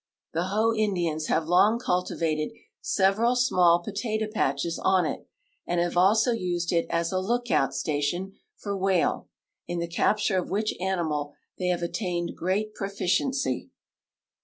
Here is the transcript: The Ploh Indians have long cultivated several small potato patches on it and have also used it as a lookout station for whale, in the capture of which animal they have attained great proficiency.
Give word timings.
The 0.33 0.47
Ploh 0.49 0.73
Indians 0.73 1.27
have 1.27 1.45
long 1.45 1.77
cultivated 1.77 2.53
several 2.81 3.35
small 3.35 3.83
potato 3.83 4.25
patches 4.33 4.79
on 4.79 5.05
it 5.05 5.27
and 5.67 5.79
have 5.79 5.95
also 5.95 6.31
used 6.31 6.71
it 6.71 6.87
as 6.89 7.11
a 7.11 7.19
lookout 7.19 7.75
station 7.75 8.33
for 8.57 8.75
whale, 8.75 9.29
in 9.67 9.77
the 9.77 9.87
capture 9.87 10.39
of 10.39 10.49
which 10.49 10.73
animal 10.81 11.35
they 11.59 11.67
have 11.67 11.83
attained 11.83 12.31
great 12.35 12.73
proficiency. 12.73 13.69